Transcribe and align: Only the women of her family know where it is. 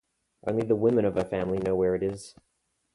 Only 0.47 0.65
the 0.65 0.75
women 0.75 1.05
of 1.05 1.13
her 1.13 1.23
family 1.23 1.59
know 1.59 1.75
where 1.75 1.93
it 1.93 2.01
is. 2.01 2.33